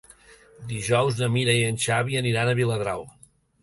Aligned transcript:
Dijous 0.71 1.21
na 1.25 1.29
Mira 1.35 1.55
i 1.59 1.63
en 1.69 1.79
Xavi 1.87 2.21
aniran 2.25 2.51
a 2.57 2.61
Viladrau. 2.65 3.11